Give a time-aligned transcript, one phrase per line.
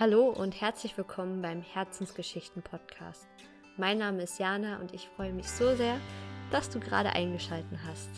[0.00, 3.26] Hallo und herzlich willkommen beim Herzensgeschichten Podcast.
[3.76, 5.96] Mein Name ist Jana und ich freue mich so sehr,
[6.52, 8.08] dass du gerade eingeschaltet hast.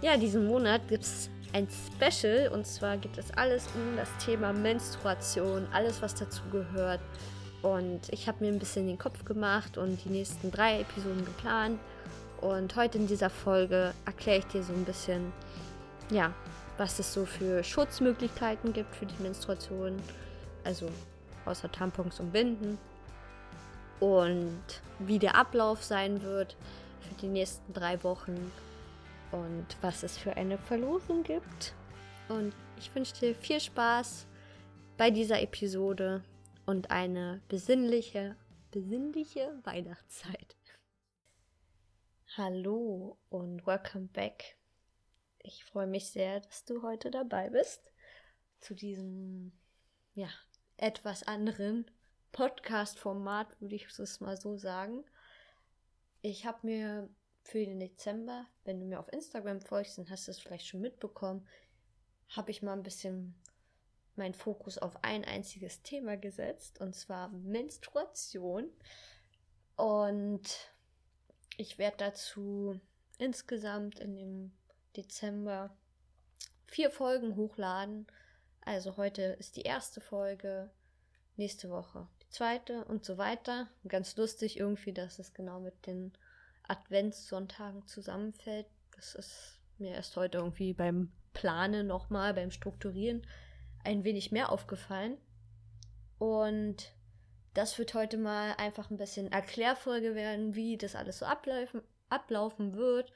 [0.00, 4.54] Ja, diesen Monat gibt es ein Special und zwar gibt es alles um das Thema
[4.54, 7.00] Menstruation, alles was dazu gehört.
[7.60, 11.78] Und ich habe mir ein bisschen den Kopf gemacht und die nächsten drei Episoden geplant.
[12.40, 15.30] Und heute in dieser Folge erkläre ich dir so ein bisschen,
[16.10, 16.32] ja,
[16.78, 20.00] was es so für Schutzmöglichkeiten gibt für die Menstruation.
[20.66, 20.90] Also
[21.44, 22.76] außer Tampons und Binden.
[24.00, 26.56] Und wie der Ablauf sein wird
[27.00, 28.52] für die nächsten drei Wochen.
[29.30, 31.72] Und was es für eine Verlosung gibt.
[32.28, 34.26] Und ich wünsche dir viel Spaß
[34.96, 36.24] bei dieser Episode
[36.66, 38.34] und eine besinnliche,
[38.72, 40.56] besinnliche Weihnachtszeit.
[42.36, 44.56] Hallo und welcome back.
[45.38, 47.92] Ich freue mich sehr, dass du heute dabei bist
[48.60, 49.52] zu diesem
[50.16, 50.30] ja,
[50.76, 51.90] etwas anderen
[52.32, 55.04] Podcast-Format, würde ich es mal so sagen.
[56.22, 57.08] Ich habe mir
[57.42, 60.80] für den Dezember, wenn du mir auf Instagram folgst, dann hast du es vielleicht schon
[60.80, 61.46] mitbekommen,
[62.28, 63.34] habe ich mal ein bisschen
[64.16, 68.70] meinen Fokus auf ein einziges Thema gesetzt, und zwar Menstruation.
[69.76, 70.72] Und
[71.56, 72.80] ich werde dazu
[73.18, 74.52] insgesamt in dem
[74.96, 75.76] Dezember
[76.66, 78.06] vier Folgen hochladen.
[78.66, 80.68] Also heute ist die erste Folge,
[81.36, 83.68] nächste Woche die zweite und so weiter.
[83.86, 86.12] Ganz lustig irgendwie, dass es genau mit den
[86.66, 88.66] Adventssonntagen zusammenfällt.
[88.96, 93.24] Das ist mir erst heute irgendwie beim Planen nochmal, beim Strukturieren
[93.84, 95.16] ein wenig mehr aufgefallen.
[96.18, 96.92] Und
[97.54, 102.74] das wird heute mal einfach ein bisschen Erklärfolge werden, wie das alles so ablaufen, ablaufen
[102.74, 103.12] wird.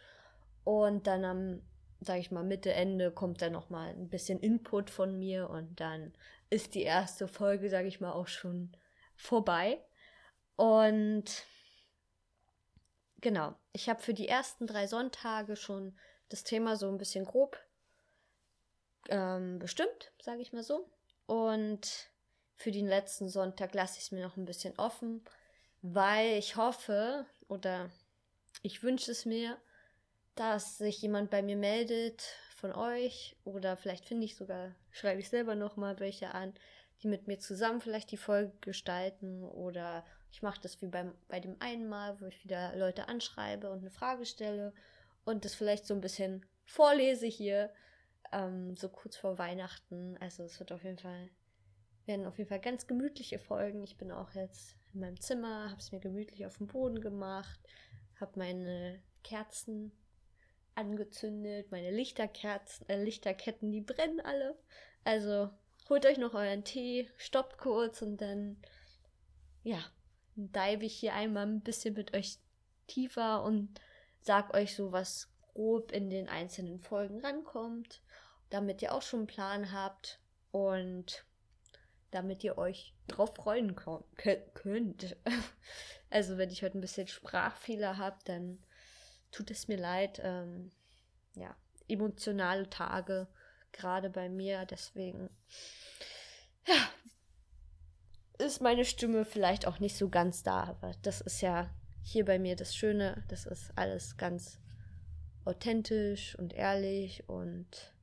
[0.63, 1.63] Und dann am,
[2.01, 5.81] sage ich mal, Mitte, Ende kommt dann noch mal ein bisschen Input von mir und
[5.81, 6.13] dann
[6.49, 8.73] ist die erste Folge, sage ich mal, auch schon
[9.17, 9.85] vorbei.
[10.57, 11.45] Und
[13.21, 15.97] genau, ich habe für die ersten drei Sonntage schon
[16.29, 17.59] das Thema so ein bisschen grob
[19.09, 20.89] ähm, bestimmt, sage ich mal so.
[21.27, 22.11] Und
[22.57, 25.25] für den letzten Sonntag lasse ich es mir noch ein bisschen offen,
[25.83, 27.91] weil ich hoffe oder
[28.63, 29.57] ich wünsche es mir,
[30.41, 32.23] dass sich jemand bei mir meldet
[32.57, 36.55] von euch oder vielleicht finde ich sogar, schreibe ich selber nochmal welche an,
[37.03, 40.03] die mit mir zusammen vielleicht die Folge gestalten oder
[40.33, 43.81] ich mache das wie beim, bei dem einen Mal, wo ich wieder Leute anschreibe und
[43.81, 44.73] eine Frage stelle
[45.27, 47.71] und das vielleicht so ein bisschen vorlese hier
[48.33, 50.17] ähm, so kurz vor Weihnachten.
[50.21, 51.29] Also es wird auf jeden Fall,
[52.07, 53.85] werden auf jeden Fall ganz gemütliche Folgen.
[53.85, 57.61] Ich bin auch jetzt in meinem Zimmer, habe es mir gemütlich auf dem Boden gemacht,
[58.19, 59.93] habe meine Kerzen
[60.81, 64.59] angezündet, meine Lichterkerzen, äh, Lichterketten, die brennen alle.
[65.05, 65.51] Also
[65.89, 68.57] holt euch noch euren Tee, stoppt kurz und dann,
[69.63, 69.79] ja,
[70.37, 72.39] dive ich hier einmal ein bisschen mit euch
[72.87, 73.81] tiefer und
[74.21, 78.03] sag euch so, was grob in den einzelnen Folgen rankommt
[78.51, 80.21] damit ihr auch schon einen Plan habt
[80.51, 81.25] und
[82.11, 85.17] damit ihr euch drauf freuen könnt.
[86.13, 88.59] Also wenn ich heute ein bisschen Sprachfehler habe, dann
[89.31, 90.21] tut es mir leid.
[90.23, 90.71] Ähm,
[91.35, 91.57] ja,
[91.89, 93.29] emotionale Tage
[93.73, 95.31] gerade bei mir, deswegen
[96.67, 96.75] ja,
[98.39, 101.71] ist meine Stimme vielleicht auch nicht so ganz da, aber das ist ja
[102.03, 104.59] hier bei mir das Schöne, das ist alles ganz
[105.45, 107.95] authentisch und ehrlich und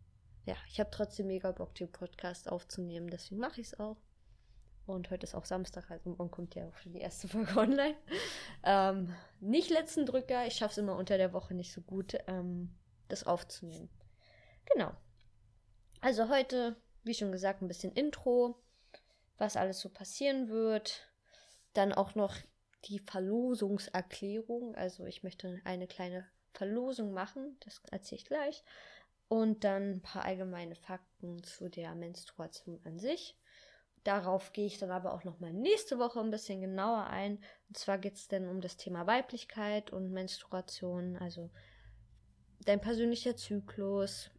[0.45, 3.97] ja, ich habe trotzdem mega Bock, den Podcast aufzunehmen, deswegen mache ich es auch.
[4.87, 7.95] Und heute ist auch Samstag, also morgen kommt ja auch schon die erste Folge online.
[8.63, 12.73] Ähm, nicht letzten Drücker, ich schaffe es immer unter der Woche nicht so gut, ähm,
[13.09, 13.89] das aufzunehmen.
[14.73, 14.91] Genau.
[15.99, 18.55] Also heute, wie schon gesagt, ein bisschen Intro,
[19.37, 21.11] was alles so passieren wird.
[21.73, 22.35] Dann auch noch
[22.85, 24.73] die Verlosungserklärung.
[24.75, 28.63] Also ich möchte eine kleine Verlosung machen, das erzähle ich gleich.
[29.27, 33.37] Und dann ein paar allgemeine Fakten zu der Menstruation an sich.
[34.07, 37.39] Darauf gehe ich dann aber auch nochmal nächste Woche ein bisschen genauer ein.
[37.67, 41.49] Und zwar geht es dann um das Thema Weiblichkeit und Menstruation, also
[42.63, 44.31] dein persönlicher Zyklus,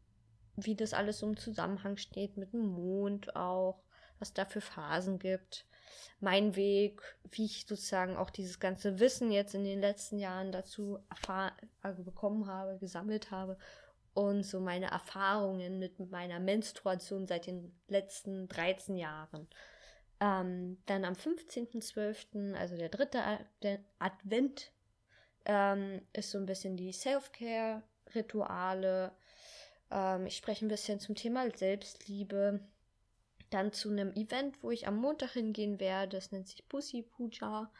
[0.56, 3.82] wie das alles im Zusammenhang steht mit dem Mond auch,
[4.18, 5.66] was da für Phasen gibt,
[6.18, 10.98] mein Weg, wie ich sozusagen auch dieses ganze Wissen jetzt in den letzten Jahren dazu
[11.82, 13.58] also bekommen habe, gesammelt habe
[14.18, 19.46] und so meine Erfahrungen mit meiner Menstruation seit den letzten 13 Jahren.
[20.18, 23.22] Ähm, dann am 15.12., also der dritte
[24.00, 24.72] Advent,
[25.44, 29.12] ähm, ist so ein bisschen die Self-Care-Rituale.
[29.92, 32.58] Ähm, ich spreche ein bisschen zum Thema Selbstliebe.
[33.50, 36.16] Dann zu einem Event, wo ich am Montag hingehen werde.
[36.16, 37.70] Das nennt sich Pussy Puja.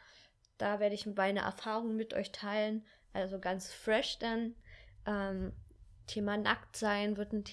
[0.57, 2.85] Da werde ich meine Erfahrungen mit euch teilen.
[3.11, 4.55] Also ganz fresh dann.
[5.05, 5.51] Ähm,
[6.09, 7.43] Thema nackt sein wird ein,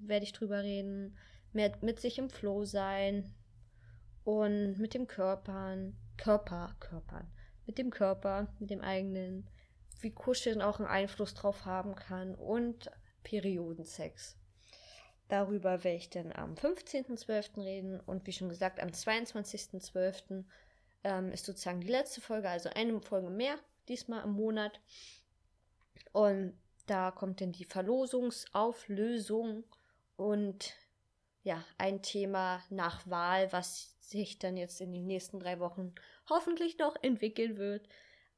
[0.00, 1.16] werde ich drüber reden.
[1.52, 3.34] Mehr mit sich im Flow sein.
[4.24, 5.96] Und mit dem Körpern.
[6.16, 7.30] Körper, Körpern.
[7.66, 9.48] Mit dem Körper, mit dem eigenen.
[10.00, 12.34] Wie Kuscheln auch einen Einfluss drauf haben kann.
[12.34, 12.90] Und
[13.24, 14.36] Periodensex.
[15.28, 17.64] Darüber werde ich dann am 15.12.
[17.64, 20.44] reden und wie schon gesagt, am 22.12.
[21.04, 23.56] Ähm, ist sozusagen die letzte Folge, also eine Folge mehr,
[23.88, 24.80] diesmal im Monat.
[26.12, 26.54] Und
[26.86, 29.64] da kommt dann die Verlosungsauflösung
[30.16, 30.74] und
[31.42, 35.94] ja, ein Thema nach Wahl, was sich dann jetzt in den nächsten drei Wochen
[36.28, 37.88] hoffentlich noch entwickeln wird.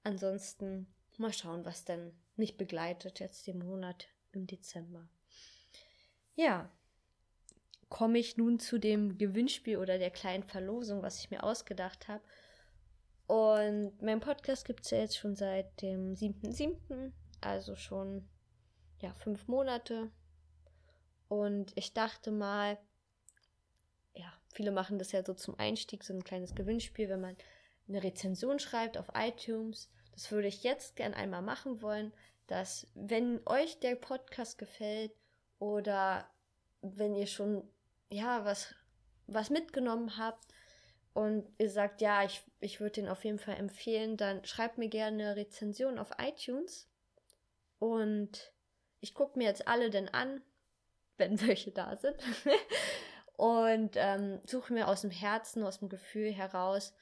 [0.02, 0.86] Ansonsten
[1.18, 5.08] mal schauen, was dann mich begleitet jetzt den Monat im Dezember.
[6.34, 6.70] Ja,
[7.88, 12.24] komme ich nun zu dem Gewinnspiel oder der kleinen Verlosung, was ich mir ausgedacht habe.
[13.26, 18.28] Und mein Podcast gibt es ja jetzt schon seit dem 7.7., also schon
[19.04, 20.10] ja, fünf Monate.
[21.28, 22.78] Und ich dachte mal,
[24.14, 27.36] ja, viele machen das ja so zum Einstieg, so ein kleines Gewinnspiel, wenn man
[27.86, 29.90] eine Rezension schreibt auf iTunes.
[30.12, 32.12] Das würde ich jetzt gern einmal machen wollen,
[32.46, 35.12] dass wenn euch der Podcast gefällt
[35.58, 36.26] oder
[36.80, 37.68] wenn ihr schon
[38.08, 38.74] ja, was,
[39.26, 40.46] was mitgenommen habt
[41.12, 44.88] und ihr sagt, ja, ich, ich würde den auf jeden Fall empfehlen, dann schreibt mir
[44.88, 46.88] gerne eine Rezension auf iTunes.
[47.78, 48.53] Und
[49.04, 50.40] ich gucke mir jetzt alle denn an,
[51.18, 52.16] wenn welche da sind.
[53.36, 56.94] und ähm, suche mir aus dem Herzen, aus dem Gefühl heraus,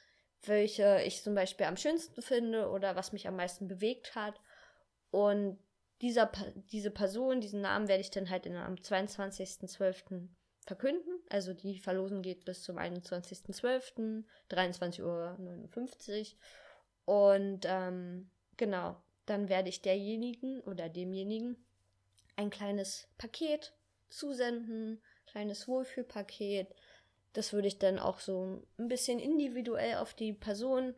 [0.45, 4.41] welche ich zum Beispiel am schönsten finde oder was mich am meisten bewegt hat.
[5.13, 5.59] Und
[6.01, 6.33] dieser,
[6.73, 10.27] diese Person, diesen Namen werde ich dann halt in, am 22.12
[10.67, 11.21] verkünden.
[11.29, 16.37] Also die Verlosen geht bis zum 21.12., 23.59 Uhr.
[17.05, 21.57] Und ähm, genau, dann werde ich derjenigen oder demjenigen
[22.37, 23.75] ein kleines Paket
[24.09, 26.69] zusenden, kleines Wohlfühlpaket.
[27.33, 30.95] Das würde ich dann auch so ein bisschen individuell auf die Person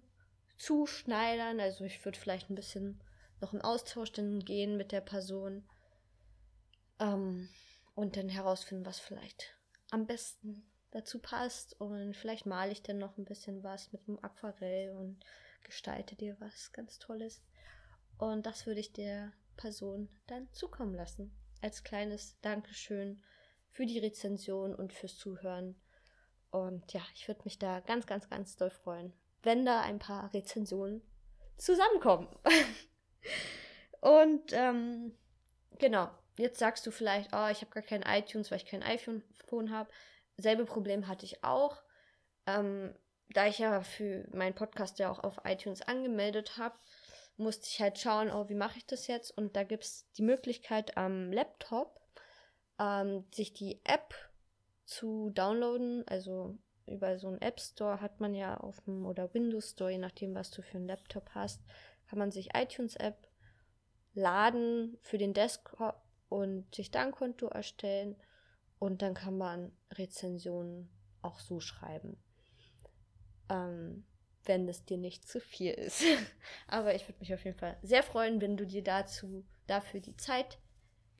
[0.58, 1.60] zuschneidern.
[1.60, 3.00] Also ich würde vielleicht ein bisschen
[3.40, 5.68] noch im Austausch dann gehen mit der Person.
[6.98, 7.48] Ähm,
[7.94, 9.54] und dann herausfinden, was vielleicht
[9.90, 11.80] am besten dazu passt.
[11.80, 15.24] Und vielleicht male ich dann noch ein bisschen was mit einem Aquarell und
[15.62, 17.42] gestalte dir was ganz Tolles.
[18.18, 21.36] Und das würde ich der Person dann zukommen lassen.
[21.60, 23.22] Als kleines Dankeschön
[23.70, 25.80] für die Rezension und fürs Zuhören.
[26.50, 29.12] Und ja, ich würde mich da ganz, ganz, ganz doll freuen,
[29.42, 31.02] wenn da ein paar Rezensionen
[31.56, 32.28] zusammenkommen.
[34.00, 35.16] und ähm,
[35.78, 39.22] genau, Jetzt sagst du vielleicht, oh, ich habe gar kein iTunes, weil ich kein iPhone
[39.70, 39.90] habe.
[40.36, 41.82] Selbe Problem hatte ich auch.
[42.46, 42.94] Ähm,
[43.28, 46.76] da ich ja für meinen Podcast ja auch auf iTunes angemeldet habe,
[47.36, 49.30] musste ich halt schauen, oh, wie mache ich das jetzt?
[49.36, 52.00] Und da gibt es die Möglichkeit am Laptop,
[52.78, 54.14] ähm, sich die App
[54.84, 56.06] zu downloaden.
[56.06, 59.98] Also über so einen App Store hat man ja auf dem oder Windows Store, je
[59.98, 61.62] nachdem, was du für einen Laptop hast,
[62.06, 63.28] kann man sich iTunes App
[64.14, 68.16] laden für den Desktop und sich dann ein Konto erstellen
[68.78, 70.90] und dann kann man Rezensionen
[71.22, 72.22] auch so schreiben.
[73.48, 74.06] Ähm,
[74.46, 76.02] wenn es dir nicht zu viel ist.
[76.66, 80.16] Aber ich würde mich auf jeden Fall sehr freuen, wenn du dir dazu dafür die
[80.16, 80.58] Zeit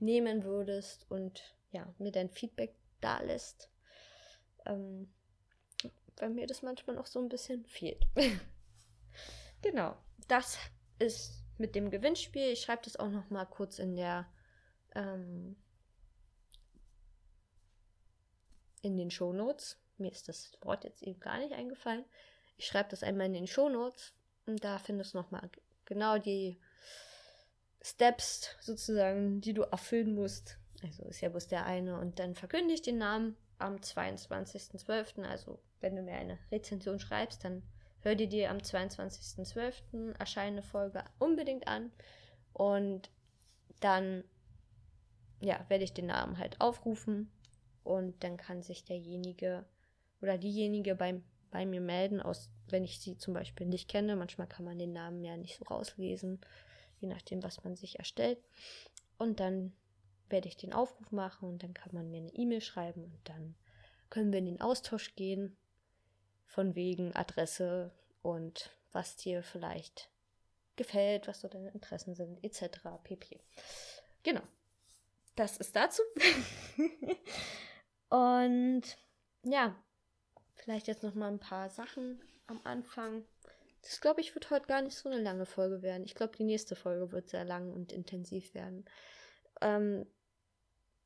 [0.01, 3.71] nehmen würdest und ja, mir dein Feedback da lässt.
[4.67, 5.13] Ähm,
[6.17, 8.07] weil mir das manchmal noch so ein bisschen fehlt.
[9.63, 9.97] genau,
[10.29, 10.59] das
[10.99, 12.53] ist mit dem Gewinnspiel.
[12.53, 14.29] Ich schreibe das auch noch mal kurz in der
[14.95, 15.57] ähm,
[18.83, 19.81] in den Shownotes.
[19.97, 22.05] Mir ist das Wort jetzt eben gar nicht eingefallen.
[22.57, 24.13] Ich schreibe das einmal in den Shownotes
[24.47, 25.51] und da findest du nochmal
[25.85, 26.59] genau die
[27.83, 30.59] Steps sozusagen, die du erfüllen musst.
[30.83, 31.99] Also ist ja bloß der eine.
[31.99, 35.23] Und dann verkünde ich den Namen am 22.12.
[35.25, 37.63] Also wenn du mir eine Rezension schreibst, dann
[38.01, 40.19] hör dir die am 22.12.
[40.19, 41.93] erscheinende Folge unbedingt an.
[42.53, 43.11] Und
[43.81, 44.25] dann
[45.41, 47.31] ja, werde ich den Namen halt aufrufen
[47.83, 49.65] und dann kann sich derjenige
[50.23, 51.21] oder diejenige bei,
[51.55, 54.17] bei mir melden, aus, wenn ich sie zum Beispiel nicht kenne.
[54.17, 56.41] Manchmal kann man den Namen ja nicht so rauslesen,
[57.01, 58.39] je nachdem, was man sich erstellt.
[59.17, 59.73] Und dann
[60.29, 63.55] werde ich den Aufruf machen und dann kann man mir eine E-Mail schreiben und dann
[64.11, 65.57] können wir in den Austausch gehen
[66.45, 70.11] von wegen Adresse und was dir vielleicht
[70.77, 72.81] gefällt, was so deine Interessen sind, etc.
[73.03, 73.41] pp.
[74.23, 74.43] Genau
[75.35, 76.03] das ist dazu.
[78.09, 78.83] und
[79.43, 79.77] ja,
[80.65, 83.23] vielleicht jetzt noch mal ein paar Sachen am Anfang.
[83.83, 86.05] Das glaube ich wird heute gar nicht so eine lange Folge werden.
[86.05, 88.87] Ich glaube, die nächste Folge wird sehr lang und intensiv werden.
[89.61, 90.07] Ähm,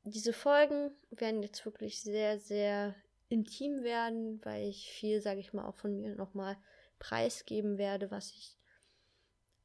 [0.04, 2.94] diese Folgen werden jetzt wirklich sehr, sehr
[3.28, 6.56] intim werden, weil ich viel, sage ich mal, auch von mir nochmal
[7.00, 8.56] preisgeben werde, was ich,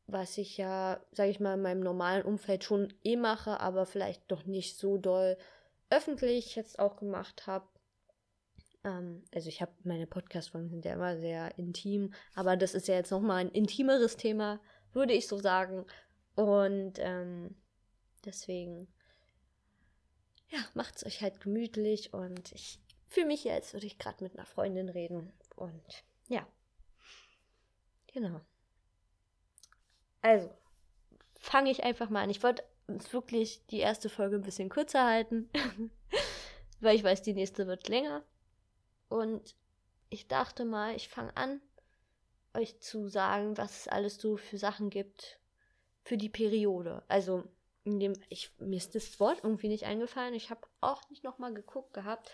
[0.07, 4.31] was ich ja, sage ich mal, in meinem normalen Umfeld schon eh mache, aber vielleicht
[4.31, 5.37] noch nicht so doll
[5.91, 7.67] öffentlich jetzt auch gemacht habe.
[8.83, 12.95] Ähm, also ich habe meine Podcast-Folgen sind ja immer sehr intim, aber das ist ja
[12.95, 14.59] jetzt nochmal ein intimeres Thema,
[14.93, 15.85] würde ich so sagen.
[16.35, 17.55] Und ähm,
[18.25, 18.87] deswegen,
[20.49, 24.23] ja, macht es euch halt gemütlich und ich fühle mich jetzt, als würde ich gerade
[24.23, 25.31] mit einer Freundin reden.
[25.55, 26.47] Und ja,
[28.07, 28.41] genau.
[30.21, 30.49] Also,
[31.39, 32.29] fange ich einfach mal an.
[32.29, 32.63] Ich wollte
[33.11, 35.49] wirklich die erste Folge ein bisschen kürzer halten,
[36.79, 38.23] weil ich weiß, die nächste wird länger.
[39.13, 39.55] Und
[40.09, 41.61] ich dachte mal, ich fange an,
[42.55, 45.39] euch zu sagen, was es alles so für Sachen gibt
[46.03, 47.03] für die Periode.
[47.07, 47.43] Also,
[47.83, 50.33] in dem, ich, mir ist das Wort irgendwie nicht eingefallen.
[50.33, 52.31] Ich habe auch nicht nochmal geguckt gehabt.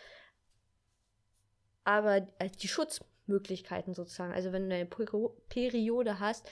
[1.84, 4.32] Aber äh, die Schutzmöglichkeiten sozusagen.
[4.32, 6.50] Also, wenn du eine Periode hast,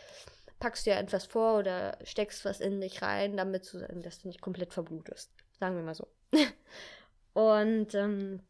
[0.59, 4.27] packst du ja etwas vor oder steckst was in dich rein, damit du, dass du
[4.27, 5.31] nicht komplett verblutest.
[5.57, 6.09] Sagen wir mal so.
[7.33, 8.41] Und ähm,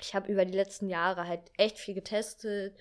[0.00, 2.76] ich habe über die letzten Jahre halt echt viel getestet,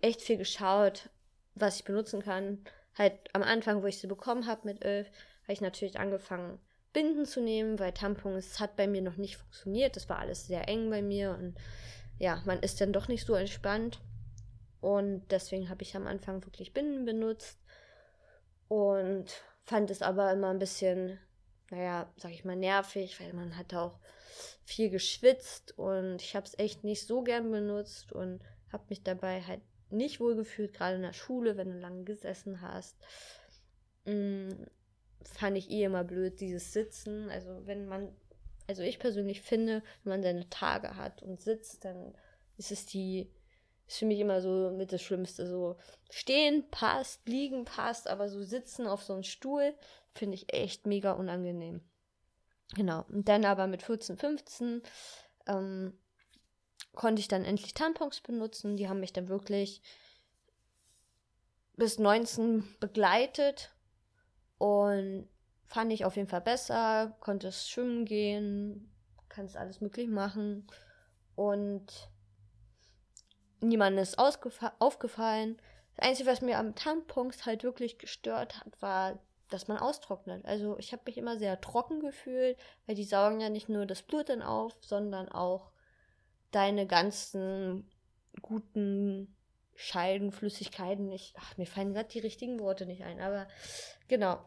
[0.00, 1.10] echt viel geschaut,
[1.54, 2.64] was ich benutzen kann.
[2.96, 5.04] Halt am Anfang, wo ich sie bekommen habe mit Öl,
[5.42, 6.58] habe ich natürlich angefangen,
[6.92, 9.96] Binden zu nehmen, weil Tampons hat bei mir noch nicht funktioniert.
[9.96, 11.56] Das war alles sehr eng bei mir und
[12.18, 14.00] ja, man ist dann doch nicht so entspannt.
[14.80, 17.58] Und deswegen habe ich am Anfang wirklich Binden benutzt
[18.68, 19.26] und
[19.64, 21.18] fand es aber immer ein bisschen,
[21.70, 23.98] naja, sag ich mal, nervig, weil man hat auch
[24.64, 28.40] viel geschwitzt und ich habe es echt nicht so gern benutzt und
[28.72, 29.60] habe mich dabei halt
[29.90, 32.96] nicht wohl gefühlt, gerade in der Schule, wenn du lange gesessen hast.
[34.04, 34.66] Mh, mm,
[35.24, 37.30] fand ich eh immer blöd, dieses Sitzen.
[37.30, 38.14] Also wenn man,
[38.66, 42.14] also ich persönlich finde, wenn man seine Tage hat und sitzt, dann
[42.56, 43.30] ist es die,
[43.86, 45.46] ist für mich immer so mit das Schlimmste.
[45.46, 45.76] So
[46.10, 49.74] stehen passt, liegen passt, aber so sitzen auf so einem Stuhl
[50.18, 51.80] finde ich echt mega unangenehm.
[52.74, 53.04] Genau.
[53.08, 54.82] Und dann aber mit 14, 15
[55.46, 55.98] ähm,
[56.94, 58.76] konnte ich dann endlich Tampons benutzen.
[58.76, 59.82] Die haben mich dann wirklich
[61.76, 63.72] bis 19 begleitet
[64.58, 65.28] und
[65.66, 67.16] fand ich auf jeden Fall besser.
[67.20, 68.92] Konnte schwimmen gehen,
[69.28, 70.66] kann es alles möglich machen
[71.36, 72.10] und
[73.60, 75.60] niemandem ist aufgefallen.
[75.94, 80.44] Das Einzige, was mir am Tampons halt wirklich gestört hat, war dass man austrocknet.
[80.44, 84.02] Also ich habe mich immer sehr trocken gefühlt, weil die saugen ja nicht nur das
[84.02, 85.70] Blut dann auf, sondern auch
[86.50, 87.90] deine ganzen
[88.42, 89.34] guten
[89.74, 91.10] Scheidenflüssigkeiten.
[91.12, 93.46] Ich, ach, mir fallen gerade die richtigen Worte nicht ein, aber
[94.08, 94.38] genau.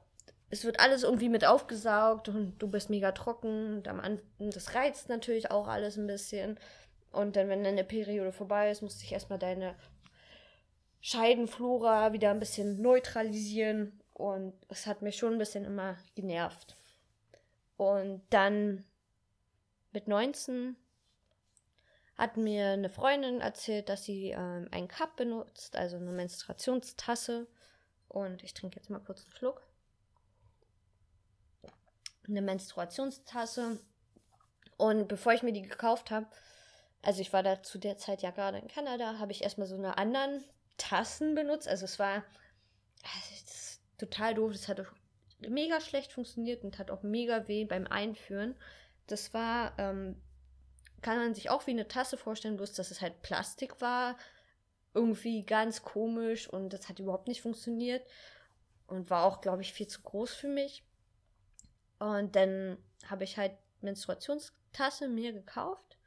[0.54, 3.78] Es wird alles irgendwie mit aufgesaugt und du bist mega trocken.
[3.78, 6.60] Und am Anfang, das reizt natürlich auch alles ein bisschen.
[7.14, 9.76] Und dann, wenn deine Periode vorbei ist, musst du dich erstmal deine
[11.00, 14.01] Scheidenflora wieder ein bisschen neutralisieren.
[14.22, 16.78] Und es hat mich schon ein bisschen immer genervt.
[17.76, 18.86] Und dann
[19.94, 20.76] mit 19
[22.20, 27.48] hat mir eine Freundin erzählt, dass sie ähm, einen Cup benutzt, also eine Menstruationstasse.
[28.10, 29.64] Und ich trinke jetzt mal kurz einen Schluck.
[32.28, 33.80] Eine Menstruationstasse.
[34.78, 36.28] Und bevor ich mir die gekauft habe,
[37.02, 39.74] also ich war da zu der Zeit ja gerade in Kanada, habe ich erstmal so
[39.74, 40.44] eine anderen
[40.78, 41.68] Tassen benutzt.
[41.68, 42.24] Also es war,
[44.02, 44.52] total doof.
[44.52, 44.92] Das hat auch
[45.40, 48.56] mega schlecht funktioniert und hat auch mega weh beim Einführen.
[49.08, 50.22] Das war, ähm,
[51.02, 54.18] kann man sich auch wie eine Tasse vorstellen, bloß dass es halt Plastik war.
[54.94, 58.06] Irgendwie ganz komisch und das hat überhaupt nicht funktioniert.
[58.88, 60.84] Und war auch, glaube ich, viel zu groß für mich.
[61.98, 62.78] Und dann
[63.10, 65.98] habe ich halt Menstruationstasse mir gekauft.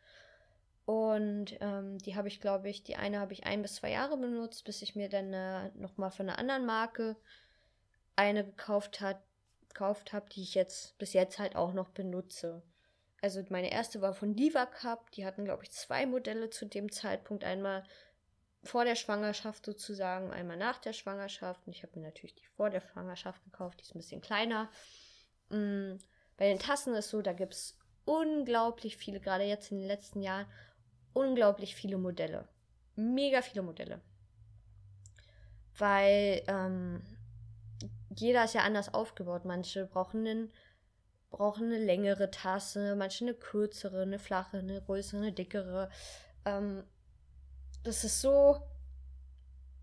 [0.84, 4.18] Und ähm, die habe ich, glaube ich, die eine habe ich ein bis zwei Jahre
[4.18, 7.16] benutzt, bis ich mir dann äh, nochmal von einer anderen Marke
[8.16, 9.23] eine gekauft hat,
[9.68, 12.62] gekauft habe, die ich jetzt bis jetzt halt auch noch benutze.
[13.21, 15.11] Also meine erste war von Diva Cup.
[15.12, 17.42] Die hatten, glaube ich, zwei Modelle zu dem Zeitpunkt.
[17.42, 17.83] Einmal
[18.62, 21.66] vor der Schwangerschaft sozusagen, einmal nach der Schwangerschaft.
[21.66, 23.80] Und ich habe mir natürlich die vor der Schwangerschaft gekauft.
[23.80, 24.71] Die ist ein bisschen kleiner.
[25.49, 25.99] Mhm.
[26.37, 30.21] Bei den Tassen ist so, da gibt es unglaublich viele, gerade jetzt in den letzten
[30.21, 30.47] Jahren,
[31.12, 32.49] unglaublich viele Modelle.
[32.97, 34.00] Mega viele Modelle.
[35.78, 37.02] Weil ähm,
[38.21, 39.44] jeder ist ja anders aufgebaut.
[39.44, 40.52] Manche brauchen, einen,
[41.30, 45.90] brauchen eine längere Tasse, manche eine kürzere, eine flache, eine größere, eine dickere.
[46.44, 46.85] Ähm,
[47.83, 48.61] das ist so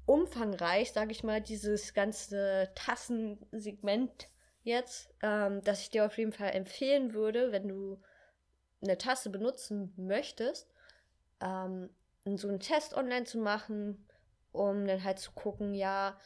[0.06, 4.30] umfangreich, sage ich mal, dieses ganze Tassensegment
[4.64, 8.02] jetzt, ähm, dass ich dir auf jeden Fall empfehlen würde, wenn du
[8.82, 10.70] eine Tasse benutzen möchtest,
[11.40, 11.90] ähm,
[12.36, 14.08] so einen Test online zu machen,
[14.52, 16.18] um dann halt zu gucken, ja,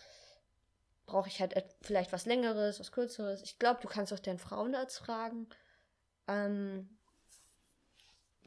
[1.06, 3.42] brauche ich halt vielleicht was längeres, was kürzeres.
[3.44, 5.48] Ich glaube, du kannst auch deinen Frauenarzt fragen.
[6.28, 6.90] Ähm,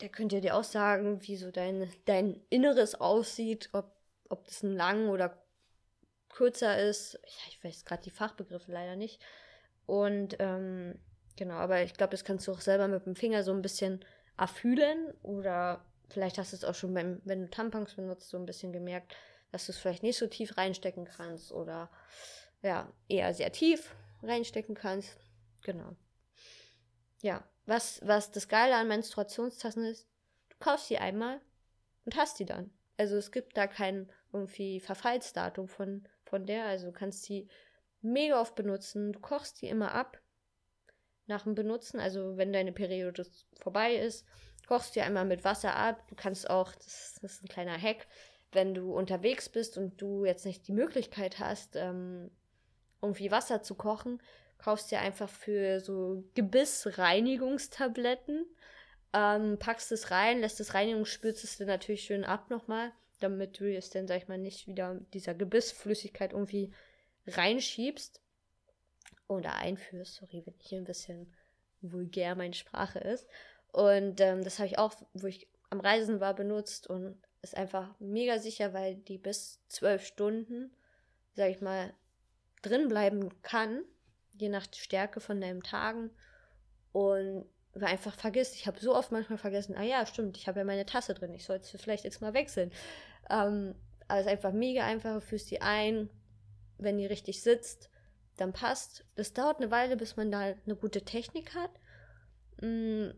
[0.01, 3.93] der könnte dir auch sagen, wie so dein, dein Inneres aussieht, ob,
[4.29, 5.43] ob das ein lang oder
[6.29, 7.15] kürzer ist.
[7.15, 9.21] Ja, ich weiß gerade die Fachbegriffe leider nicht.
[9.87, 10.99] Und ähm,
[11.37, 14.05] genau, aber ich glaube, das kannst du auch selber mit dem Finger so ein bisschen
[14.37, 18.47] erfühlen oder vielleicht hast du es auch schon beim, wenn du Tampons benutzt, so ein
[18.47, 19.15] bisschen gemerkt,
[19.51, 21.91] dass du es vielleicht nicht so tief reinstecken kannst oder
[22.63, 25.17] ja, eher sehr tief reinstecken kannst.
[25.63, 25.97] Genau.
[27.23, 30.09] Ja, was, was das Geile an Menstruationstassen ist,
[30.49, 31.41] du kaufst sie einmal
[32.05, 32.71] und hast die dann.
[32.97, 36.65] Also es gibt da kein irgendwie Verfallsdatum von, von der.
[36.65, 37.49] Also du kannst sie
[38.01, 39.13] mega oft benutzen.
[39.13, 40.21] Du kochst die immer ab
[41.27, 42.01] nach dem Benutzen.
[42.01, 43.27] Also wenn deine Periode
[43.61, 44.27] vorbei ist,
[44.67, 46.07] kochst du einmal mit Wasser ab.
[46.09, 48.07] Du kannst auch, das, das, ist ein kleiner Hack,
[48.53, 52.31] wenn du unterwegs bist und du jetzt nicht die Möglichkeit hast, ähm,
[53.03, 54.23] irgendwie Wasser zu kochen,
[54.59, 58.47] kaufst dir einfach für so Gebissreinigungstabletten,
[59.13, 63.61] ähm, packst es rein, lässt es reinigen, spürst es dann natürlich schön ab nochmal, damit
[63.61, 66.73] du es dann, sag ich mal, nicht wieder dieser Gebissflüssigkeit irgendwie
[67.27, 68.21] reinschiebst
[69.29, 70.17] oder einführst.
[70.17, 71.33] Sorry, wenn hier ein bisschen
[71.81, 73.27] vulgär meine Sprache ist.
[73.73, 77.95] Und ähm, das habe ich auch, wo ich am Reisen war, benutzt und ist einfach
[78.01, 80.73] mega sicher, weil die bis zwölf Stunden,
[81.35, 81.95] sag ich mal,
[82.63, 83.83] drin bleiben kann,
[84.33, 86.11] je nach Stärke von deinen Tagen.
[86.93, 90.61] Und weil einfach vergisst, ich habe so oft manchmal vergessen, ah ja, stimmt, ich habe
[90.61, 92.73] ja meine Tasse drin, ich sollte sie vielleicht jetzt mal wechseln.
[93.31, 93.75] Ähm,
[94.09, 96.09] aber es ist einfach mega einfach, du führst die ein,
[96.79, 97.91] wenn die richtig sitzt,
[98.37, 99.05] dann passt.
[99.17, 101.71] Das dauert eine Weile, bis man da eine gute Technik hat.
[102.61, 103.15] Mhm.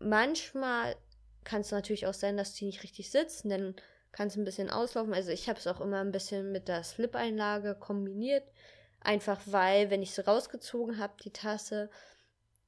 [0.00, 0.96] Manchmal
[1.44, 3.74] kann es natürlich auch sein, dass die nicht richtig sitzen, dann
[4.18, 5.14] kann es ein bisschen auslaufen.
[5.14, 8.42] Also ich habe es auch immer ein bisschen mit der Slip-Einlage kombiniert.
[8.98, 11.88] Einfach weil, wenn ich sie rausgezogen habe, die Tasse,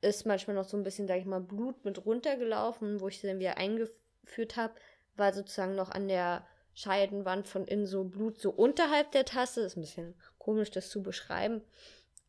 [0.01, 3.01] ist manchmal noch so ein bisschen, sag ich mal, Blut mit runtergelaufen.
[3.01, 4.75] Wo ich sie dann wieder eingeführt habe,
[5.17, 9.63] war sozusagen noch an der Scheidenwand von innen so Blut so unterhalb der Tasse.
[9.63, 11.63] Ist ein bisschen komisch, das zu beschreiben.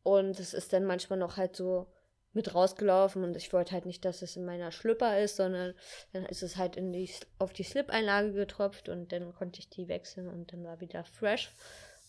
[0.02, 1.86] Und es ist dann manchmal noch halt so
[2.34, 5.74] mit rausgelaufen und ich wollte halt nicht, dass es in meiner Schlüpper ist, sondern
[6.14, 9.88] dann ist es halt in die, auf die Slip-Einlage getropft und dann konnte ich die
[9.88, 11.52] wechseln und dann war wieder fresh.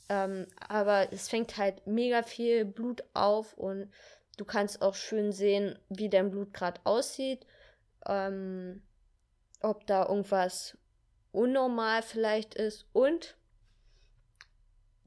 [0.08, 3.90] Ähm, aber es fängt halt mega viel Blut auf und
[4.37, 7.46] du kannst auch schön sehen, wie dein Blut gerade aussieht.
[8.06, 8.82] Ähm,
[9.61, 10.76] ob da irgendwas
[11.30, 13.37] unnormal vielleicht ist und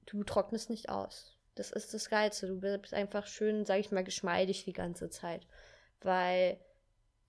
[0.06, 1.35] du trocknest nicht aus.
[1.56, 2.48] Das ist das Geilste.
[2.48, 5.48] Du bist einfach schön, sag ich mal, geschmeidig die ganze Zeit.
[6.02, 6.60] Weil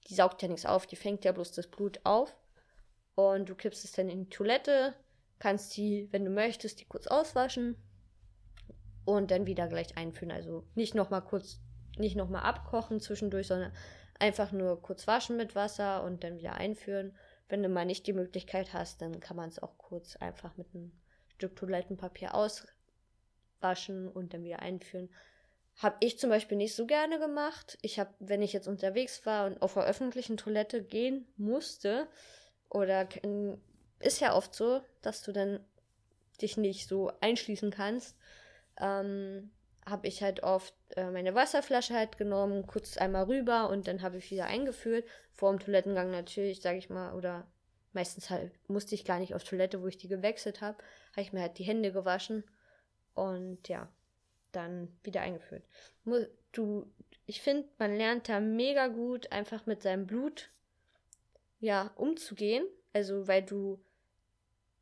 [0.08, 2.36] die saugt ja nichts auf, die fängt ja bloß das Blut auf.
[3.14, 4.94] Und du kippst es dann in die Toilette,
[5.38, 7.76] kannst die, wenn du möchtest, die kurz auswaschen
[9.04, 10.32] und dann wieder gleich einführen.
[10.32, 11.60] Also nicht nochmal kurz,
[11.96, 13.72] nicht nochmal abkochen zwischendurch, sondern
[14.18, 17.16] einfach nur kurz waschen mit Wasser und dann wieder einführen.
[17.48, 20.66] Wenn du mal nicht die Möglichkeit hast, dann kann man es auch kurz einfach mit
[20.74, 20.92] einem
[21.28, 22.66] Stück Toilettenpapier aus
[23.60, 25.08] waschen und dann wieder einführen.
[25.76, 27.76] Habe ich zum Beispiel nicht so gerne gemacht.
[27.82, 32.08] Ich habe, wenn ich jetzt unterwegs war und auf der öffentlichen Toilette gehen musste,
[32.70, 33.08] oder
[34.00, 35.60] ist ja oft so, dass du dann
[36.40, 38.16] dich nicht so einschließen kannst,
[38.78, 39.50] ähm,
[39.88, 44.18] habe ich halt oft äh, meine Wasserflasche halt genommen, kurz einmal rüber und dann habe
[44.18, 45.06] ich wieder eingeführt.
[45.32, 47.46] Vor dem Toilettengang natürlich, sage ich mal, oder
[47.92, 50.78] meistens halt musste ich gar nicht auf Toilette, wo ich die gewechselt habe,
[51.12, 52.44] habe ich mir halt die Hände gewaschen
[53.16, 53.88] und ja,
[54.52, 55.64] dann wieder eingeführt.
[56.52, 56.86] Du,
[57.26, 60.50] ich finde, man lernt da mega gut, einfach mit seinem Blut
[61.58, 62.64] ja umzugehen.
[62.92, 63.78] Also, weil du,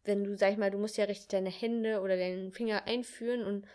[0.04, 3.44] wenn du, sag ich mal, du musst ja richtig deine Hände oder deinen Finger einführen
[3.44, 3.66] und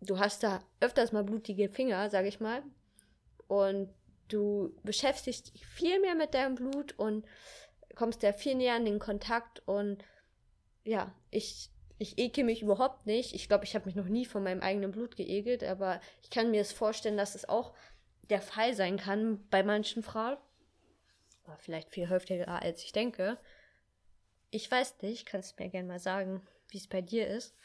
[0.00, 2.62] du hast da öfters mal blutige Finger, sag ich mal.
[3.48, 3.92] Und
[4.28, 7.26] du beschäftigst dich viel mehr mit deinem Blut und
[7.94, 10.04] kommst da viel näher an den Kontakt und
[10.84, 13.34] ja, ich ich ekel mich überhaupt nicht.
[13.34, 16.50] Ich glaube, ich habe mich noch nie von meinem eigenen Blut geekelt, aber ich kann
[16.50, 17.74] mir es das vorstellen, dass es auch
[18.30, 20.36] der Fall sein kann bei manchen Frauen.
[21.44, 23.38] Aber vielleicht viel häufiger, als ich denke.
[24.50, 27.56] Ich weiß nicht, kannst du mir gerne mal sagen, wie es bei dir ist.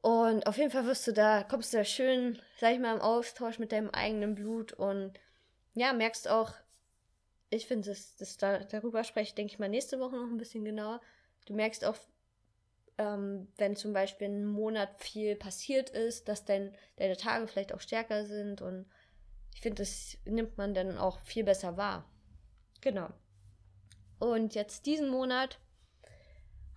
[0.00, 3.02] Und auf jeden Fall wirst du da, kommst du da schön, sag ich mal, im
[3.02, 5.12] Austausch mit deinem eigenen Blut und
[5.74, 6.54] ja, merkst auch,
[7.50, 10.38] ich finde, das, das da, darüber spreche ich, denke ich mal, nächste Woche noch ein
[10.38, 11.00] bisschen genauer,
[11.46, 11.96] Du merkst auch,
[13.00, 17.80] ähm, wenn zum Beispiel einen Monat viel passiert ist, dass dein, deine Tage vielleicht auch
[17.80, 18.86] stärker sind und
[19.54, 22.04] ich finde, das nimmt man dann auch viel besser wahr.
[22.82, 23.08] Genau.
[24.18, 25.58] Und jetzt diesen Monat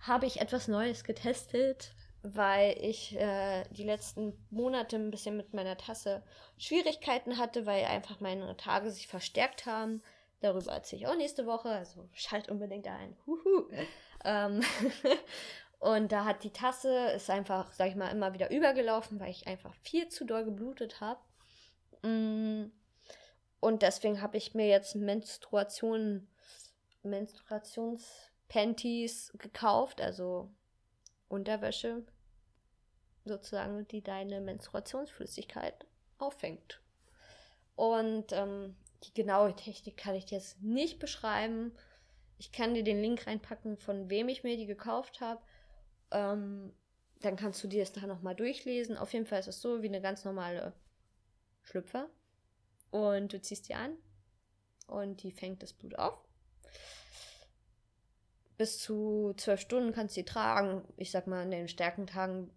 [0.00, 5.76] habe ich etwas Neues getestet, weil ich äh, die letzten Monate ein bisschen mit meiner
[5.76, 6.22] Tasse
[6.56, 10.02] Schwierigkeiten hatte, weil einfach meine Tage sich verstärkt haben.
[10.40, 13.14] Darüber erzähle ich auch nächste Woche, also schalt unbedingt ein.
[13.26, 13.68] Huhu.
[14.24, 14.62] Ähm
[15.84, 19.46] und da hat die Tasse, ist einfach, sag ich mal, immer wieder übergelaufen, weil ich
[19.46, 21.20] einfach viel zu doll geblutet habe.
[22.00, 22.72] Mm.
[23.60, 26.26] Und deswegen habe ich mir jetzt Menstruation,
[27.02, 30.48] Menstruationspanties gekauft, also
[31.28, 32.02] Unterwäsche,
[33.26, 35.84] sozusagen, die deine Menstruationsflüssigkeit
[36.16, 36.80] auffängt.
[37.76, 41.76] Und ähm, die genaue Technik kann ich jetzt nicht beschreiben.
[42.38, 45.42] Ich kann dir den Link reinpacken, von wem ich mir die gekauft habe.
[46.14, 46.72] Ähm,
[47.20, 48.96] dann kannst du dir das da nochmal durchlesen.
[48.96, 50.72] Auf jeden Fall ist es so wie eine ganz normale
[51.62, 52.08] Schlüpfer.
[52.90, 53.96] Und du ziehst die an
[54.86, 56.18] und die fängt das Blut auf.
[58.56, 60.84] Bis zu zwölf Stunden kannst du die tragen.
[60.96, 62.50] Ich sag mal, in den stärken Tagen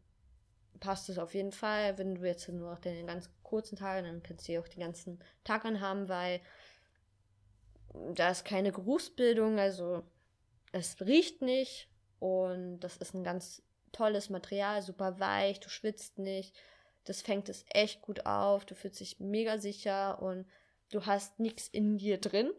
[0.79, 1.97] passt es auf jeden Fall.
[1.97, 4.81] Wenn du jetzt nur noch den ganz kurzen Tagen, dann kannst du die auch den
[4.81, 6.39] ganzen Tag anhaben, weil
[8.13, 10.03] da ist keine Geruchsbildung, also
[10.71, 16.55] es riecht nicht und das ist ein ganz tolles Material, super weich, du schwitzt nicht.
[17.03, 20.45] Das fängt es echt gut auf, du fühlst dich mega sicher und
[20.91, 22.51] du hast nichts in dir drin,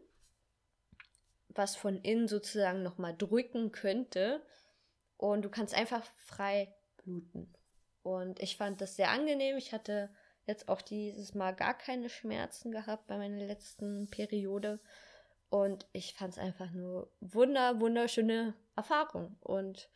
[1.48, 4.42] was von innen sozusagen nochmal drücken könnte.
[5.16, 7.52] Und du kannst einfach frei bluten.
[8.02, 9.56] Und ich fand das sehr angenehm.
[9.56, 10.10] Ich hatte
[10.46, 14.80] jetzt auch dieses Mal gar keine Schmerzen gehabt bei meiner letzten Periode.
[15.50, 19.36] Und ich fand es einfach nur wunder, wunderschöne Erfahrung.
[19.40, 19.88] Und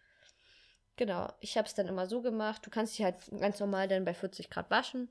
[0.97, 2.65] genau, ich habe es dann immer so gemacht.
[2.65, 5.11] Du kannst dich halt ganz normal dann bei 40 Grad waschen.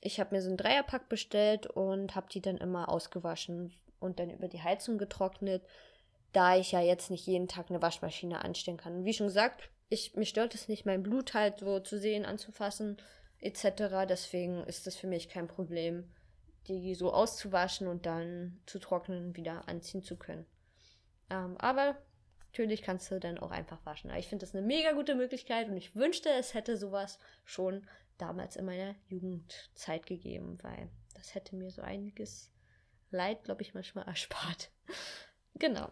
[0.00, 4.30] Ich habe mir so einen Dreierpack bestellt und habe die dann immer ausgewaschen und dann
[4.30, 5.62] über die Heizung getrocknet,
[6.32, 9.06] da ich ja jetzt nicht jeden Tag eine Waschmaschine anstellen kann.
[9.06, 12.98] Wie schon gesagt, ich, mich stört es nicht, mein Blut halt so zu sehen, anzufassen,
[13.38, 14.06] etc.
[14.06, 16.12] Deswegen ist das für mich kein Problem
[16.68, 20.46] die so auszuwaschen und dann zu trocknen wieder anziehen zu können.
[21.30, 21.96] Ähm, aber
[22.46, 24.10] natürlich kannst du dann auch einfach waschen.
[24.10, 27.86] Aber ich finde das eine mega gute Möglichkeit und ich wünschte, es hätte sowas schon
[28.18, 32.52] damals in meiner Jugendzeit gegeben, weil das hätte mir so einiges
[33.10, 34.70] Leid, glaube ich, manchmal erspart.
[35.54, 35.90] genau.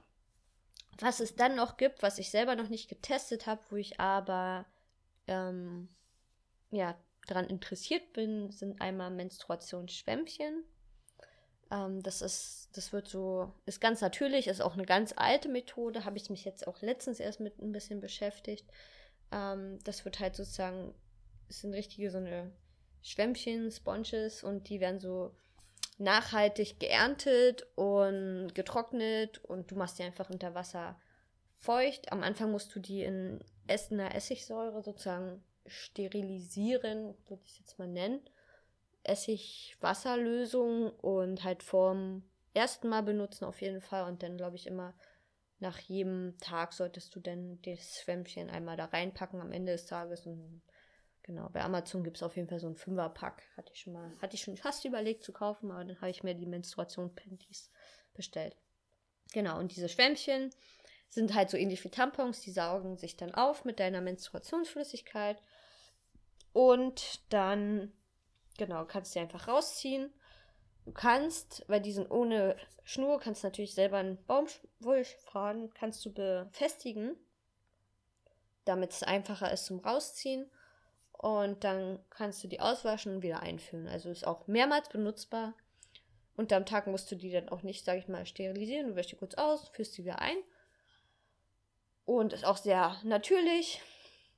[0.98, 4.66] Was es dann noch gibt, was ich selber noch nicht getestet habe, wo ich aber
[5.26, 5.88] ähm,
[6.70, 10.64] ja daran interessiert bin, sind einmal Menstruationsschwämmchen.
[11.70, 16.04] Ähm, das ist, das wird so, ist ganz natürlich, ist auch eine ganz alte Methode,
[16.04, 18.66] habe ich mich jetzt auch letztens erst mit ein bisschen beschäftigt.
[19.30, 20.94] Ähm, das wird halt sozusagen,
[21.48, 22.52] es sind richtige so eine
[23.02, 25.35] Schwämmchen, Sponges und die werden so
[25.98, 31.00] nachhaltig geerntet und getrocknet und du machst die einfach unter Wasser
[31.58, 32.11] feucht.
[32.12, 37.88] Am Anfang musst du die in essener Essigsäure sozusagen sterilisieren, würde ich es jetzt mal
[37.88, 38.20] nennen.
[39.05, 42.22] Essig-Wasserlösung und halt vorm
[42.55, 44.94] ersten Mal benutzen auf jeden Fall und dann glaube ich immer
[45.59, 50.27] nach jedem Tag solltest du dann das Schwämmchen einmal da reinpacken am Ende des Tages
[50.27, 50.62] und
[51.22, 53.42] genau, bei Amazon gibt es auf jeden Fall so ein Fünferpack.
[53.57, 56.25] Hatte ich schon mal, hatte ich schon fast überlegt zu kaufen, aber dann habe ich
[56.25, 57.70] mir die Menstruation-Panties
[58.12, 58.57] bestellt.
[59.33, 60.51] Genau, und diese Schwämmchen
[61.09, 65.40] sind halt so ähnlich wie Tampons, die saugen sich dann auf mit deiner Menstruationsflüssigkeit
[66.52, 67.92] und dann,
[68.58, 70.12] genau, kannst du die einfach rausziehen.
[70.84, 77.16] Du kannst, weil die sind ohne Schnur, kannst natürlich selber einen Baumwollfaden, kannst du befestigen,
[78.64, 80.50] damit es einfacher ist zum Rausziehen.
[81.12, 83.86] Und dann kannst du die auswaschen und wieder einfüllen.
[83.86, 85.54] Also ist auch mehrmals benutzbar.
[86.36, 88.88] Und am Tag musst du die dann auch nicht, sage ich mal, sterilisieren.
[88.88, 90.36] Du wäschst die kurz aus, führst die wieder ein.
[92.04, 93.80] Und ist auch sehr natürlich.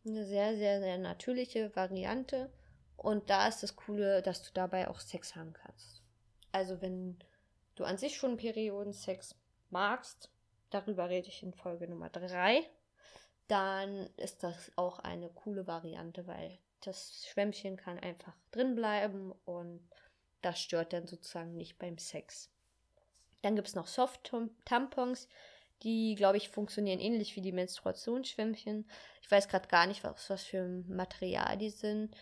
[0.06, 2.52] Eine sehr, sehr, sehr natürliche Variante.
[2.96, 6.02] Und da ist das Coole, dass du dabei auch Sex haben kannst.
[6.52, 7.18] Also wenn
[7.74, 9.34] du an sich schon Periodensex
[9.70, 10.30] magst,
[10.70, 12.68] darüber rede ich in Folge Nummer 3,
[13.48, 19.86] dann ist das auch eine coole Variante, weil das Schwämmchen kann einfach drin bleiben und
[20.42, 22.50] das stört dann sozusagen nicht beim Sex.
[23.42, 25.28] Dann gibt es noch Soft-Tampons.
[25.84, 28.88] Die, glaube ich, funktionieren ähnlich wie die Menstruationsschwämmchen.
[29.22, 32.16] Ich weiß gerade gar nicht, was, was für Material die sind.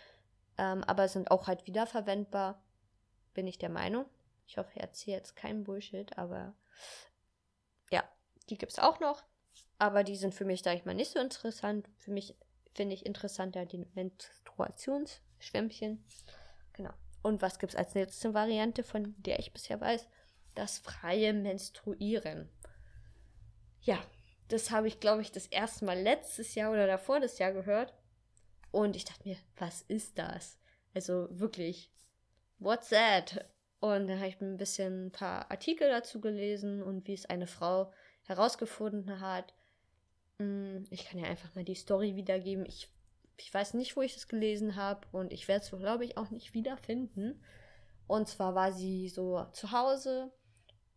[0.59, 2.63] Ähm, aber sind auch halt wiederverwendbar,
[3.33, 4.05] bin ich der Meinung.
[4.47, 6.55] Ich hoffe, ich erzähle jetzt keinen Bullshit, aber
[7.91, 8.05] ja,
[8.51, 9.23] die gibt es auch noch.
[9.79, 11.89] aber die sind für mich, sag ich mal, nicht so interessant.
[11.99, 12.37] Für mich
[12.73, 16.05] finde ich interessanter die Menstruationsschwämmchen.
[16.73, 16.93] Genau.
[17.23, 20.07] Und was gibt es als letzte Variante, von der ich bisher weiß?
[20.55, 22.49] Das freie Menstruieren.
[23.83, 23.99] Ja,
[24.49, 27.93] das habe ich, glaube ich, das erste Mal letztes Jahr oder davor das Jahr gehört.
[28.71, 30.59] Und ich dachte mir, was ist das?
[30.95, 31.91] Also wirklich,
[32.59, 33.45] what's that?
[33.81, 37.47] Und dann habe ich ein bisschen ein paar Artikel dazu gelesen und wie es eine
[37.47, 37.93] Frau
[38.25, 39.53] herausgefunden hat.
[40.39, 42.65] Hm, ich kann ja einfach mal die Story wiedergeben.
[42.65, 42.89] Ich,
[43.37, 46.31] ich weiß nicht, wo ich das gelesen habe und ich werde es, glaube ich, auch
[46.31, 47.43] nicht wiederfinden.
[48.07, 50.31] Und zwar war sie so zu Hause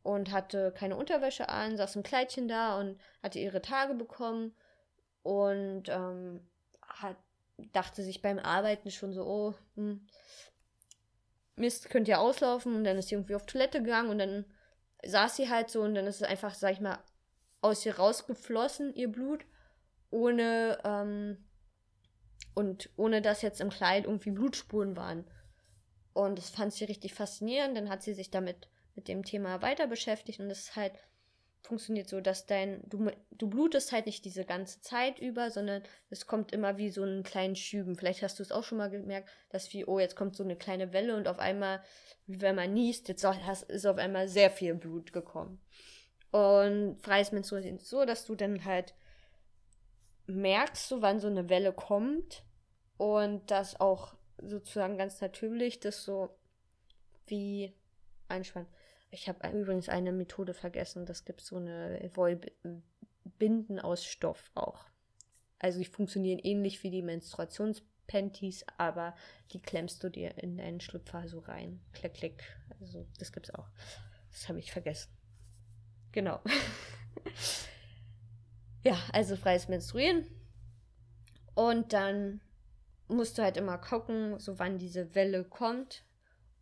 [0.06, 4.56] und hatte keine Unterwäsche an, saß im Kleidchen da und hatte ihre Tage bekommen
[5.24, 6.48] und ähm,
[6.88, 7.18] hat,
[7.74, 10.06] dachte sich beim Arbeiten schon so, oh, hm,
[11.56, 14.46] Mist, könnt ihr auslaufen und dann ist sie irgendwie auf Toilette gegangen und dann
[15.04, 17.00] saß sie halt so und dann ist es einfach, sag ich mal,
[17.62, 19.44] aus ihr rausgeflossen, ihr Blut,
[20.12, 21.44] ohne, ähm,
[22.54, 25.26] und ohne dass jetzt im Kleid irgendwie Blutspuren waren.
[26.14, 27.76] Und das fand sie richtig faszinierend.
[27.76, 30.94] Dann hat sie sich damit mit dem Thema weiter beschäftigt und es halt
[31.66, 36.28] funktioniert so, dass dein, du, du blutest halt nicht diese ganze Zeit über, sondern es
[36.28, 37.96] kommt immer wie so einen kleinen Schüben.
[37.96, 40.56] Vielleicht hast du es auch schon mal gemerkt, dass wie, oh, jetzt kommt so eine
[40.56, 41.82] kleine Welle und auf einmal,
[42.28, 43.26] wie wenn man niest, jetzt
[43.68, 45.60] ist auf einmal sehr viel Blut gekommen.
[46.32, 48.94] Und freies Menstruieren ist so, dass du dann halt
[50.28, 52.44] merkst, so wann so eine Welle kommt
[52.98, 56.30] und das auch sozusagen ganz natürlich das so
[57.28, 57.74] wie
[58.28, 58.70] einspannen.
[59.16, 61.06] Ich habe übrigens eine Methode vergessen.
[61.06, 64.84] Das gibt so eine Wollbinden aus Stoff auch.
[65.58, 69.16] Also die funktionieren ähnlich wie die Menstruationspanties, aber
[69.54, 71.80] die klemmst du dir in deinen Schlüpfer so rein.
[71.94, 72.44] Klick, klick.
[72.82, 73.70] Also das gibt's auch.
[74.32, 75.10] Das habe ich vergessen.
[76.12, 76.42] Genau.
[78.84, 80.28] ja, also freies Menstruieren.
[81.54, 82.42] Und dann
[83.08, 86.04] musst du halt immer gucken, so wann diese Welle kommt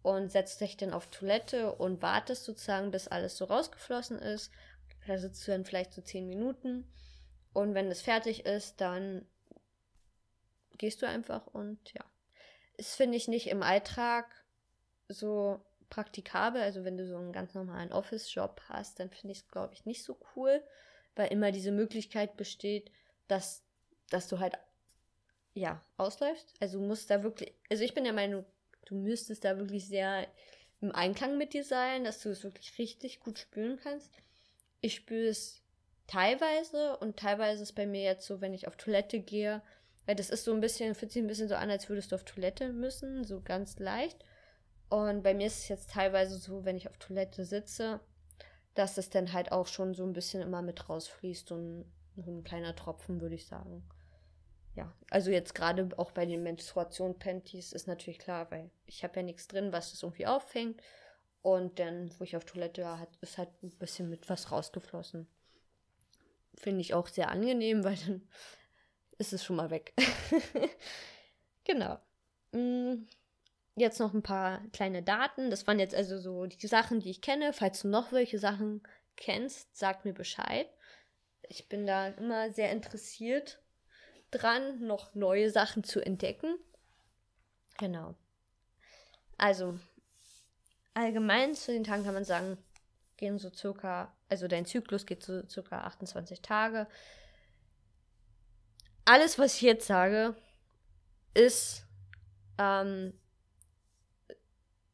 [0.04, 4.52] und setzt dich dann auf Toilette und wartest sozusagen, bis alles so rausgeflossen ist.
[5.08, 6.88] Da sitzt du dann vielleicht so zehn Minuten.
[7.54, 9.26] Und wenn es fertig ist, dann
[10.78, 12.04] gehst du einfach und ja.
[12.78, 14.26] Das finde ich nicht im Alltag
[15.08, 16.62] so praktikabel.
[16.62, 19.86] Also wenn du so einen ganz normalen Office-Job hast, dann finde ich es, glaube ich,
[19.86, 20.62] nicht so cool,
[21.16, 22.92] weil immer diese Möglichkeit besteht,
[23.28, 23.64] dass,
[24.10, 24.58] dass du halt
[25.54, 26.54] ja, ausläufst.
[26.60, 28.44] Also musst da wirklich, also ich bin der Meinung,
[28.86, 30.28] du müsstest da wirklich sehr
[30.82, 34.12] im Einklang mit dir sein, dass du es wirklich richtig gut spüren kannst.
[34.82, 35.62] Ich spüre es
[36.08, 39.62] teilweise und teilweise ist bei mir jetzt so, wenn ich auf Toilette gehe,
[40.06, 42.16] weil das ist so ein bisschen, fühlt sich ein bisschen so an, als würdest du
[42.16, 44.26] auf Toilette müssen, so ganz leicht.
[44.90, 48.02] Und bei mir ist es jetzt teilweise so, wenn ich auf Toilette sitze,
[48.74, 51.86] dass es dann halt auch schon so ein bisschen immer mit rausfließt, ein,
[52.18, 53.84] so ein kleiner Tropfen, würde ich sagen
[54.76, 59.24] ja, also jetzt gerade auch bei den Menstruation-Panties ist natürlich klar, weil ich habe ja
[59.24, 60.82] nichts drin, was das irgendwie auffängt.
[61.42, 65.28] Und dann, wo ich auf Toilette war, hat, ist halt ein bisschen mit was rausgeflossen.
[66.56, 68.28] Finde ich auch sehr angenehm, weil dann
[69.18, 69.94] ist es schon mal weg.
[71.66, 72.00] genau.
[72.52, 73.06] Mm,
[73.76, 75.52] jetzt noch ein paar kleine Daten.
[75.52, 77.54] Das waren jetzt also so die Sachen, die ich kenne.
[77.54, 78.82] Falls du noch welche Sachen
[79.18, 80.68] kennst, sag mir Bescheid.
[81.48, 83.63] Ich bin da immer sehr interessiert
[84.34, 86.58] dran, noch neue Sachen zu entdecken.
[87.78, 88.16] Genau.
[89.38, 89.78] Also,
[90.94, 92.58] allgemein zu den Tagen kann man sagen,
[93.18, 96.88] gehen so circa, also dein Zyklus geht so circa 28 Tage.
[99.06, 100.36] Alles, was ich jetzt sage,
[101.34, 101.86] ist,
[102.58, 103.14] ähm,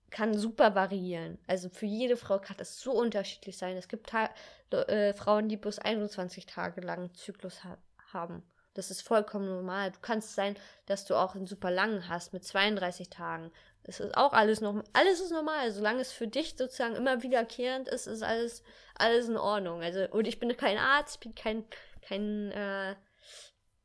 [0.09, 1.37] kann super variieren.
[1.47, 3.77] Also für jede Frau kann das so unterschiedlich sein.
[3.77, 4.29] Es gibt Ta
[4.71, 7.77] äh, Frauen, die bloß 21 Tage lang Zyklus ha
[8.11, 8.43] haben.
[8.79, 9.91] Das ist vollkommen normal.
[9.91, 13.51] Du kannst sein, dass du auch einen super langen hast mit 32 Tagen.
[13.83, 15.71] Das ist auch alles noch, alles ist normal.
[15.71, 18.63] Solange es für dich sozusagen immer wiederkehrend ist, ist alles,
[18.95, 19.81] alles in Ordnung.
[19.81, 21.65] Also, und ich bin kein Arzt, bin kein,
[22.01, 22.95] kein, äh,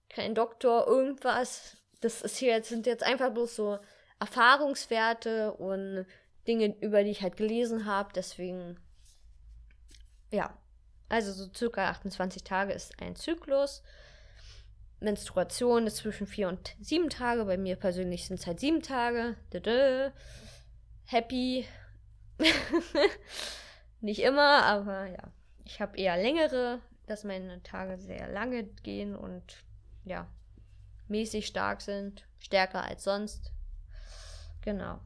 [0.08, 1.76] kein Doktor, irgendwas.
[2.00, 3.78] Das ist hier jetzt, sind jetzt einfach bloß so
[4.20, 6.06] Erfahrungswerte und
[6.46, 8.12] Dinge, über die ich halt gelesen habe.
[8.14, 8.78] Deswegen,
[10.30, 10.56] ja.
[11.08, 13.82] Also so circa 28 Tage ist ein Zyklus.
[15.04, 17.44] Menstruation ist zwischen vier und sieben Tage.
[17.44, 19.36] Bei mir persönlich sind es halt sieben Tage.
[19.50, 20.12] Dada.
[21.04, 21.66] Happy.
[24.00, 25.32] Nicht immer, aber ja.
[25.64, 29.64] Ich habe eher längere, dass meine Tage sehr lange gehen und
[30.04, 30.28] ja,
[31.08, 32.26] mäßig stark sind.
[32.38, 33.52] Stärker als sonst.
[34.60, 34.98] Genau.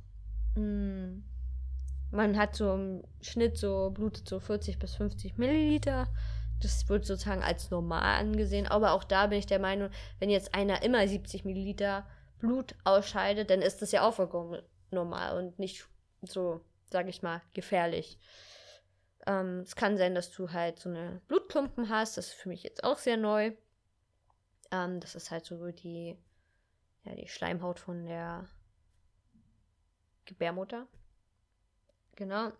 [0.57, 1.23] Mm.
[2.11, 6.09] Man hat so im Schnitt so, blutet so 40 bis 50 Milliliter
[6.61, 8.67] Das wird sozusagen als normal angesehen.
[8.67, 12.07] Aber auch da bin ich der Meinung, wenn jetzt einer immer 70 Milliliter
[12.39, 15.87] Blut ausscheidet, dann ist das ja auch vollkommen normal und nicht
[16.23, 18.19] so, sag ich mal, gefährlich.
[19.27, 22.17] Ähm, es kann sein, dass du halt so eine Blutklumpen hast.
[22.17, 23.53] Das ist für mich jetzt auch sehr neu.
[24.71, 26.17] Ähm, das ist halt so die,
[27.05, 28.47] ja, die Schleimhaut von der
[30.25, 30.87] Gebärmutter.
[32.17, 32.53] Genau.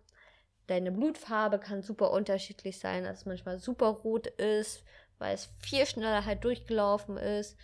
[0.69, 4.83] Deine Blutfarbe kann super unterschiedlich sein, dass es manchmal super rot ist,
[5.17, 7.57] weil es viel schneller halt durchgelaufen ist.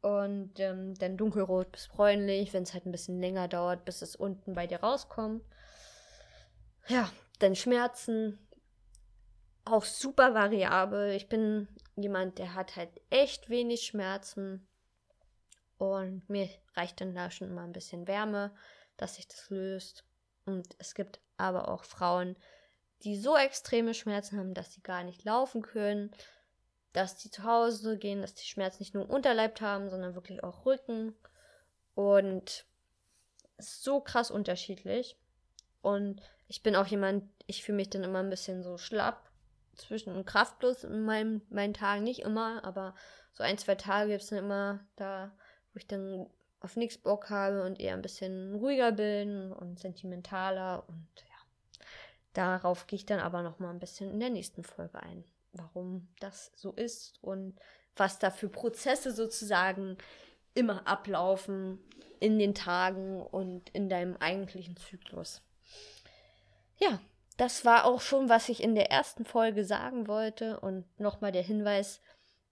[0.00, 4.16] Und ähm, dann dunkelrot bis bräunlich, wenn es halt ein bisschen länger dauert, bis es
[4.16, 5.44] unten bei dir rauskommt.
[6.88, 8.36] Ja, dann Schmerzen.
[9.64, 11.12] Auch super variabel.
[11.12, 14.66] Ich bin jemand, der hat halt echt wenig Schmerzen.
[15.78, 18.52] Und mir reicht dann da schon immer ein bisschen Wärme,
[18.96, 20.04] dass sich das löst.
[20.46, 22.36] Und es gibt aber auch Frauen,
[23.02, 26.10] die so extreme Schmerzen haben, dass sie gar nicht laufen können,
[26.92, 30.64] dass die zu Hause gehen, dass die Schmerzen nicht nur Unterleib haben, sondern wirklich auch
[30.64, 31.14] Rücken.
[31.94, 32.66] Und
[33.58, 35.18] so krass unterschiedlich.
[35.82, 39.30] Und ich bin auch jemand, ich fühle mich dann immer ein bisschen so schlapp
[39.76, 42.04] zwischen und kraftlos in meinem, meinen Tagen.
[42.04, 42.94] Nicht immer, aber
[43.32, 45.36] so ein, zwei Tage gibt es dann immer da,
[45.72, 46.30] wo ich dann
[46.64, 51.84] auf nichts Bock habe und eher ein bisschen ruhiger bin und sentimentaler und ja.
[52.32, 55.24] Darauf gehe ich dann aber noch mal ein bisschen in der nächsten Folge ein
[55.54, 57.58] warum das so ist und
[57.96, 59.96] was da für Prozesse sozusagen
[60.54, 61.78] immer ablaufen
[62.20, 65.42] in den Tagen und in deinem eigentlichen Zyklus.
[66.78, 67.00] Ja,
[67.36, 70.60] das war auch schon, was ich in der ersten Folge sagen wollte.
[70.60, 72.00] Und nochmal der Hinweis,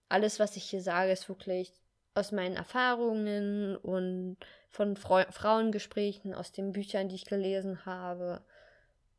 [0.09, 1.73] alles, was ich hier sage, ist wirklich
[2.15, 4.37] aus meinen Erfahrungen und
[4.69, 8.41] von Fra Frauengesprächen, aus den Büchern, die ich gelesen habe.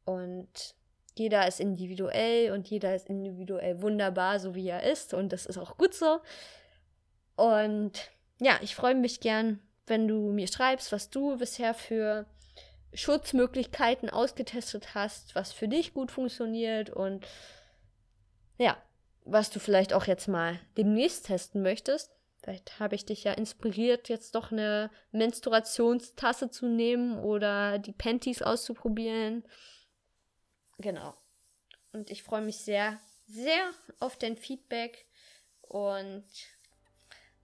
[0.04, 0.74] Und
[1.16, 5.14] jeder ist individuell und jeder ist individuell wunderbar, so wie er ist.
[5.14, 6.20] Und das ist auch gut so.
[7.36, 12.26] Und ja, ich freue mich gern, wenn du mir schreibst, was du bisher für
[12.92, 17.26] Schutzmöglichkeiten ausgetestet hast, was für dich gut funktioniert und
[18.56, 18.76] ja,
[19.24, 22.13] was du vielleicht auch jetzt mal demnächst testen möchtest.
[22.44, 28.42] Vielleicht habe ich dich ja inspiriert, jetzt doch eine Menstruationstasse zu nehmen oder die Panties
[28.42, 29.44] auszuprobieren.
[30.76, 31.14] Genau.
[31.92, 35.06] Und ich freue mich sehr, sehr auf dein Feedback.
[35.62, 36.26] Und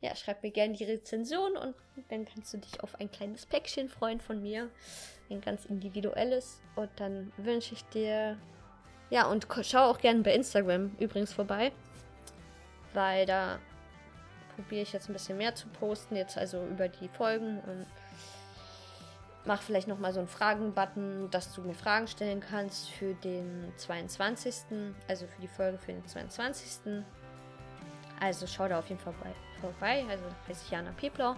[0.02, 1.74] ja, schreib mir gerne die Rezension und
[2.10, 4.70] dann kannst du dich auf ein kleines Päckchen freuen von mir.
[5.30, 6.60] Ein ganz individuelles.
[6.76, 8.36] Und dann wünsche ich dir.
[9.08, 11.72] Ja, und schau auch gerne bei Instagram übrigens vorbei.
[12.92, 13.60] Weil da
[14.62, 16.16] probiere ich jetzt ein bisschen mehr zu posten.
[16.16, 17.86] Jetzt also über die Folgen und
[19.44, 24.54] mach vielleicht nochmal so einen Fragen-Button, dass du mir Fragen stellen kannst für den 22.
[25.08, 27.04] Also für die Folge für den 22.
[28.20, 29.14] Also schau da auf jeden Fall
[29.60, 30.04] vorbei.
[30.08, 31.36] Also heiße ich Jana Pieplau.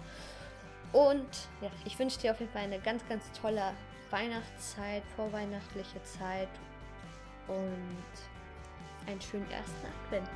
[0.92, 1.28] Und
[1.61, 3.72] ja, ich wünsche dir auf jeden Fall eine ganz, ganz tolle
[4.11, 6.48] Weihnachtszeit, vorweihnachtliche Zeit
[7.48, 10.28] und einen schönen ersten Advent.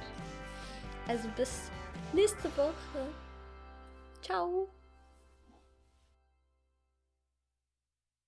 [1.09, 1.71] Also bis
[2.13, 2.73] nächste Woche.
[4.23, 4.69] Ciao.